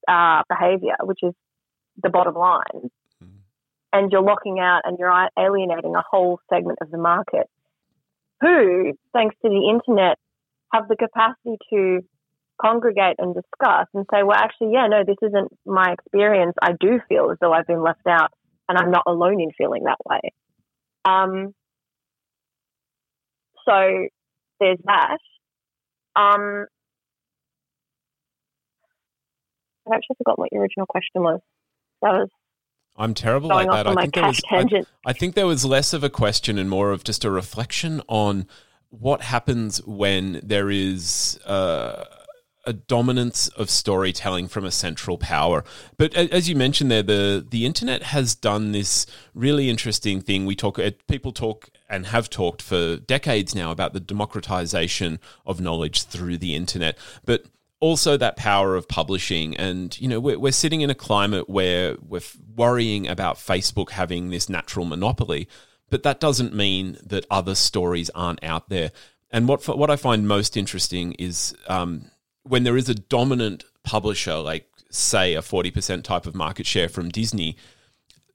[0.07, 1.33] uh, behavior, which is
[2.01, 2.89] the bottom line.
[3.23, 3.29] Mm.
[3.93, 7.47] And you're locking out and you're alienating a whole segment of the market
[8.41, 10.17] who, thanks to the internet,
[10.73, 12.01] have the capacity to
[12.61, 16.53] congregate and discuss and say, well, actually, yeah, no, this isn't my experience.
[16.61, 18.31] I do feel as though I've been left out
[18.67, 20.33] and I'm not alone in feeling that way.
[21.05, 21.53] Um,
[23.67, 24.07] so
[24.59, 25.17] there's that.
[26.15, 26.65] Um,
[29.91, 31.39] I actually forgot what your original question was.
[32.01, 32.29] That was
[32.97, 33.87] I'm terrible off that.
[33.87, 34.87] on I my think there was I, tangent.
[35.05, 38.47] I think there was less of a question and more of just a reflection on
[38.89, 42.05] what happens when there is uh,
[42.65, 45.63] a dominance of storytelling from a central power.
[45.97, 50.45] But as you mentioned there, the the internet has done this really interesting thing.
[50.45, 55.61] We talk, uh, people talk and have talked for decades now about the democratization of
[55.61, 57.45] knowledge through the internet, but
[57.85, 59.55] also that power of publishing.
[59.57, 62.21] And you know we're, we're sitting in a climate where we're
[62.55, 65.47] worrying about facebook having this natural monopoly
[65.89, 68.91] but that doesn't mean that other stories aren't out there.
[69.31, 72.11] And what what i find most interesting is um,
[72.43, 77.09] when there is a dominant publisher like say a 40% type of market share from
[77.09, 77.57] disney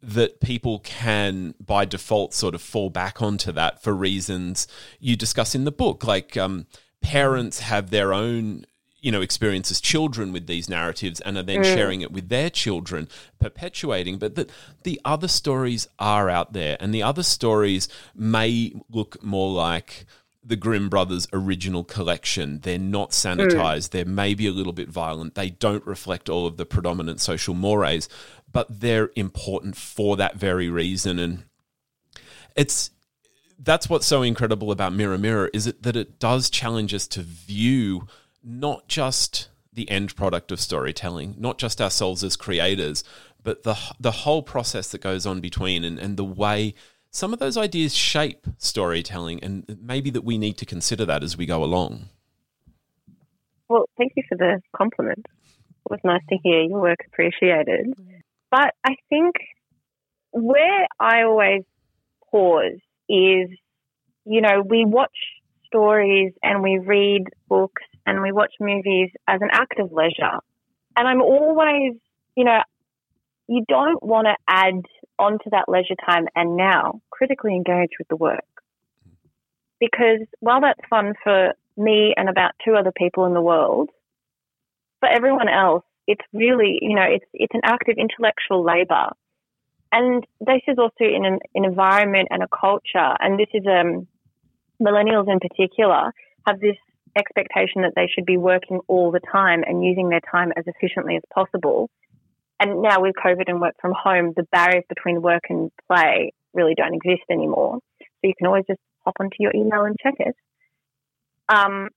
[0.03, 4.67] that people can by default sort of fall back onto that for reasons
[4.99, 6.05] you discuss in the book.
[6.05, 6.67] Like um,
[7.03, 8.65] parents have their own
[9.01, 11.65] you know experience as children with these narratives and are then mm.
[11.65, 14.51] sharing it with their children perpetuating but that
[14.83, 20.05] the other stories are out there and the other stories may look more like
[20.43, 22.61] the Grimm brothers original collection.
[22.61, 23.37] They're not mm.
[23.37, 23.91] sanitized.
[23.91, 25.35] They're maybe a little bit violent.
[25.35, 28.09] They don't reflect all of the predominant social mores
[28.53, 31.19] but they're important for that very reason.
[31.19, 31.45] And
[32.57, 32.91] it's
[33.59, 37.23] that's what's so incredible about Mirror Mirror is it that it does challenge us to
[37.23, 38.07] view
[38.43, 43.05] not just the end product of storytelling, not just ourselves as creators,
[43.43, 46.75] but the the whole process that goes on between and, and the way
[47.11, 51.37] some of those ideas shape storytelling and maybe that we need to consider that as
[51.37, 52.09] we go along.
[53.69, 55.27] Well, thank you for the compliment.
[55.27, 57.95] It was nice to hear your work appreciated.
[58.51, 59.37] But I think
[60.33, 61.63] where I always
[62.31, 63.51] pause is,
[64.25, 65.17] you know, we watch
[65.67, 70.39] stories and we read books and we watch movies as an act of leisure.
[70.97, 71.95] And I'm always,
[72.37, 72.61] you know,
[73.49, 74.83] you don't want to add
[75.19, 78.45] onto that leisure time and now critically engage with the work.
[79.79, 83.91] Because while that's fun for me and about two other people in the world,
[85.01, 89.11] for everyone else, it's really, you know, it's it's an act of intellectual labor.
[89.93, 94.07] And this is also in an, an environment and a culture, and this is um,
[94.81, 96.13] millennials in particular
[96.47, 96.77] have this
[97.17, 101.17] expectation that they should be working all the time and using their time as efficiently
[101.17, 101.91] as possible.
[102.59, 106.75] And now with COVID and work from home, the barriers between work and play really
[106.75, 107.79] don't exist anymore.
[108.01, 110.37] So you can always just hop onto your email and check it.
[111.49, 111.89] Um,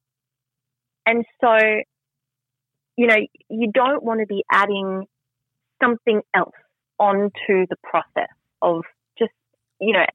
[1.06, 1.58] and so,
[2.96, 3.18] you know,
[3.50, 5.06] you don't want to be adding
[5.82, 6.56] something else
[6.98, 8.84] onto the process of
[9.20, 9.34] just,
[9.82, 10.06] you know,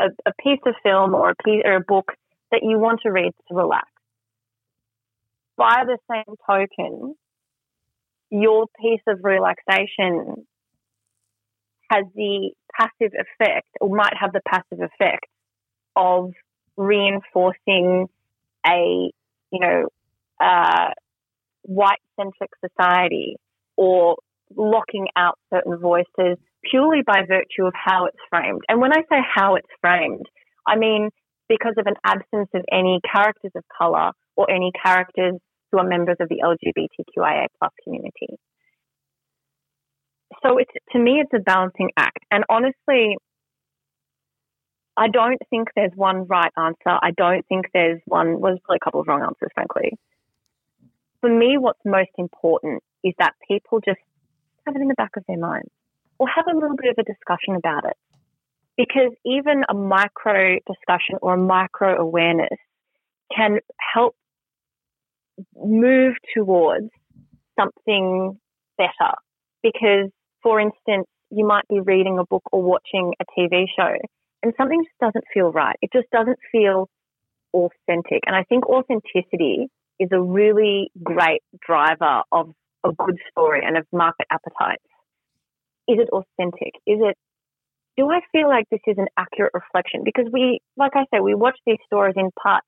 [0.00, 2.12] a, a piece of film or a piece or a book
[2.50, 3.88] that you want to read to relax.
[5.56, 7.14] By the same token,
[8.30, 10.46] your piece of relaxation
[11.90, 15.26] has the passive effect or might have the passive effect
[15.94, 16.32] of
[16.76, 18.06] reinforcing
[18.66, 19.10] a,
[19.50, 19.88] you know,
[20.42, 20.90] uh,
[21.62, 23.36] white centric society
[23.76, 24.16] or
[24.56, 26.38] locking out certain voices
[26.70, 28.62] purely by virtue of how it's framed.
[28.68, 30.26] And when I say how it's framed,
[30.66, 31.10] I mean
[31.48, 35.34] because of an absence of any characters of color or any characters
[35.70, 38.38] who are members of the LGBTQIA plus community.
[40.42, 42.18] So it's to me it's a balancing act.
[42.30, 43.16] And honestly,
[44.96, 46.98] I don't think there's one right answer.
[47.00, 49.92] I don't think there's one well, there's probably a couple of wrong answers, frankly.
[51.20, 54.00] For me, what's most important is that people just
[54.66, 55.70] have it in the back of their minds
[56.18, 57.96] or have a little bit of a discussion about it.
[58.76, 62.58] Because even a micro discussion or a micro awareness
[63.34, 63.58] can
[63.94, 64.14] help
[65.56, 66.90] move towards
[67.58, 68.38] something
[68.76, 69.12] better.
[69.62, 70.10] Because,
[70.42, 73.94] for instance, you might be reading a book or watching a TV show
[74.42, 75.76] and something just doesn't feel right.
[75.80, 76.88] It just doesn't feel
[77.54, 78.22] authentic.
[78.26, 79.68] And I think authenticity
[80.00, 82.52] is a really great driver of
[82.84, 84.80] a good story and of market appetite.
[85.88, 86.74] Is it authentic?
[86.86, 87.16] Is it,
[87.96, 90.02] do I feel like this is an accurate reflection?
[90.04, 92.64] Because we, like I say, we watch these stories in part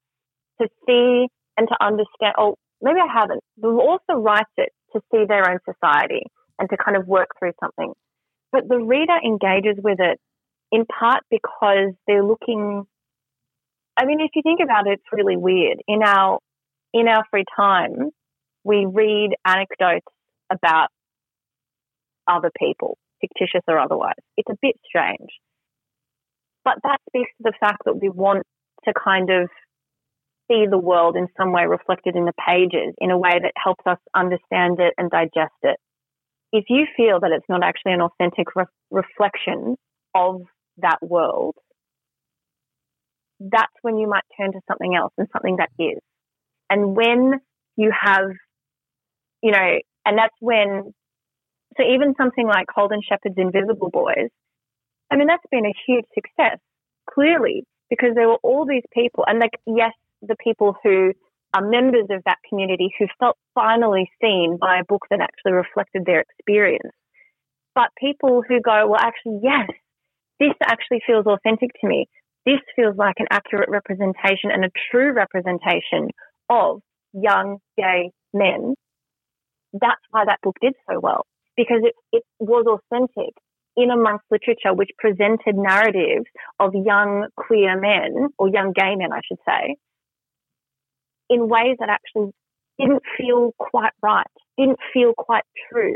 [0.60, 3.42] to see and to understand, oh, maybe I haven't.
[3.58, 6.22] The author writes it to see their own society
[6.58, 7.92] and to kind of work through something.
[8.52, 10.18] But the reader engages with it
[10.70, 12.84] in part because they're looking.
[13.96, 15.78] I mean, if you think about it, it's really weird.
[15.88, 16.38] In our
[16.92, 18.10] in our free time,
[18.62, 20.06] we read anecdotes
[20.52, 20.88] about
[22.28, 24.14] other people, fictitious or otherwise.
[24.36, 25.30] It's a bit strange,
[26.64, 28.44] but that speaks to the fact that we want
[28.84, 29.48] to kind of
[30.48, 33.84] see the world in some way reflected in the pages in a way that helps
[33.86, 35.78] us understand it and digest it.
[36.52, 39.76] If you feel that it's not actually an authentic re- reflection
[40.14, 40.42] of
[40.78, 41.56] that world,
[43.40, 45.98] that's when you might turn to something else and something that is.
[46.70, 47.40] And when
[47.76, 48.30] you have,
[49.42, 50.92] you know, and that's when,
[51.76, 54.30] so even something like Holden Sheppard's Invisible Boys,
[55.10, 56.58] I mean, that's been a huge success,
[57.10, 59.92] clearly, because there were all these people, and like, yes,
[60.26, 61.12] the people who
[61.54, 66.04] are members of that community who felt finally seen by a book that actually reflected
[66.04, 66.92] their experience.
[67.74, 69.68] But people who go, well, actually, yes,
[70.40, 72.06] this actually feels authentic to me.
[72.44, 76.10] This feels like an accurate representation and a true representation
[76.50, 76.80] of
[77.12, 78.74] young gay men.
[79.72, 81.24] That's why that book did so well
[81.56, 83.34] because it, it was authentic
[83.76, 86.26] in amongst literature which presented narratives
[86.60, 89.76] of young queer men or young gay men, I should say,
[91.30, 92.32] in ways that actually
[92.78, 94.26] didn't feel quite right,
[94.58, 95.94] didn't feel quite true.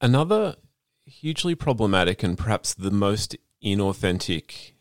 [0.00, 0.56] Another
[1.04, 4.72] hugely problematic and perhaps the most inauthentic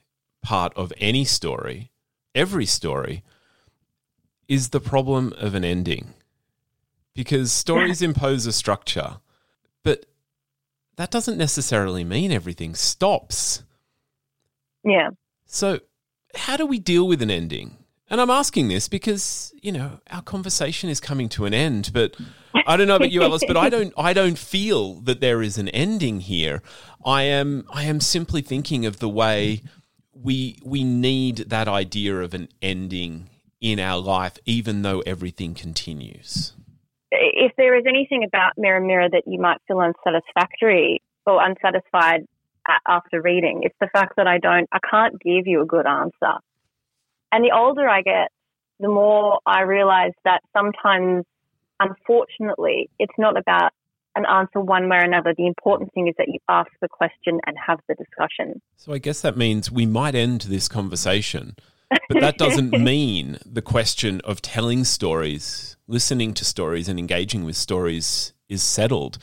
[0.41, 1.91] part of any story,
[2.33, 3.23] every story,
[4.47, 6.13] is the problem of an ending.
[7.13, 9.17] Because stories impose a structure,
[9.83, 10.05] but
[10.95, 13.63] that doesn't necessarily mean everything stops.
[14.83, 15.09] Yeah.
[15.45, 15.79] So,
[16.35, 17.77] how do we deal with an ending?
[18.09, 22.15] And I'm asking this because, you know, our conversation is coming to an end, but
[22.65, 25.59] I don't know about you, Alice, but I don't I don't feel that there is
[25.59, 26.63] an ending here.
[27.05, 29.61] I am I am simply thinking of the way
[30.11, 33.29] we we need that idea of an ending
[33.61, 36.53] in our life, even though everything continues.
[37.11, 42.25] If there is anything about Mirror Mirror that you might feel unsatisfactory or unsatisfied
[42.87, 46.39] after reading, it's the fact that I don't I can't give you a good answer
[47.31, 48.31] and the older I get,
[48.79, 51.25] the more I realize that sometimes,
[51.79, 53.71] unfortunately, it's not about
[54.15, 55.33] an answer one way or another.
[55.37, 58.61] The important thing is that you ask the question and have the discussion.
[58.75, 61.55] So I guess that means we might end this conversation,
[62.07, 67.55] but that doesn't mean the question of telling stories, listening to stories, and engaging with
[67.55, 69.19] stories is settled.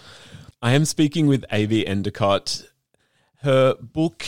[0.63, 1.87] I am speaking with A.B.
[1.87, 2.71] Endicott.
[3.43, 4.25] Her book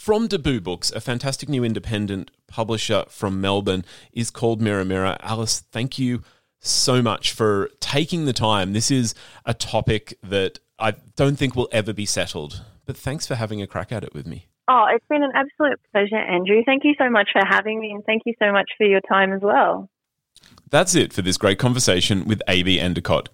[0.00, 3.84] from Taboo Books, a fantastic new independent publisher from Melbourne,
[4.14, 5.18] is called Mirror Mirror.
[5.20, 6.22] Alice, thank you
[6.58, 8.72] so much for taking the time.
[8.72, 13.34] This is a topic that I don't think will ever be settled, but thanks for
[13.34, 14.46] having a crack at it with me.
[14.68, 16.62] Oh, it's been an absolute pleasure, Andrew.
[16.64, 19.34] Thank you so much for having me, and thank you so much for your time
[19.34, 19.90] as well.
[20.70, 23.28] That's it for this great conversation with AB Endicott.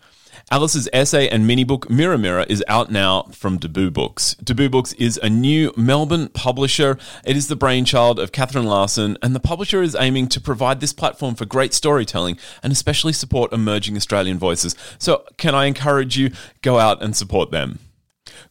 [0.49, 4.37] Alice's essay and mini book Mirror Mirror is out now from Taboo Books.
[4.45, 6.99] Taboo Books is a new Melbourne publisher.
[7.25, 10.93] It is the brainchild of Catherine Larson, and the publisher is aiming to provide this
[10.93, 14.77] platform for great storytelling and especially support emerging Australian voices.
[15.01, 16.31] So, can I encourage you
[16.63, 17.81] go out and support them?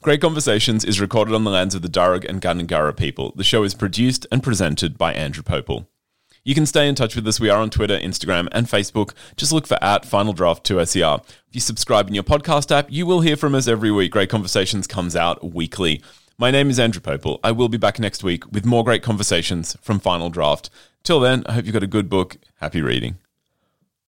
[0.01, 3.31] Great Conversations is recorded on the lands of the Darug and Gundungurra people.
[3.37, 5.87] The show is produced and presented by Andrew Popel.
[6.47, 7.39] You can stay in touch with us.
[7.39, 9.15] We are on Twitter, Instagram, and Facebook.
[9.35, 11.23] Just look for at Final Draft 2SER.
[11.27, 14.11] If you subscribe in your podcast app, you will hear from us every week.
[14.11, 16.03] Great Conversations comes out weekly.
[16.37, 17.39] My name is Andrew Popel.
[17.43, 20.69] I will be back next week with more great conversations from Final Draft.
[21.01, 22.37] Till then, I hope you've got a good book.
[22.59, 23.17] Happy reading.